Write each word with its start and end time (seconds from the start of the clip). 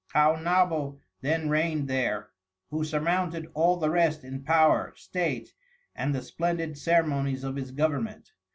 Caonabo 0.11 0.99
then 1.21 1.47
reigned 1.47 1.87
there, 1.87 2.31
who 2.71 2.83
surmounted 2.83 3.45
all 3.53 3.77
the 3.77 3.91
rest 3.91 4.23
in 4.23 4.43
Power, 4.43 4.93
State, 4.95 5.53
and 5.93 6.15
the 6.15 6.23
splendid 6.23 6.75
Ceremonies 6.75 7.43
of 7.43 7.55
His 7.55 7.69
Government. 7.69 8.31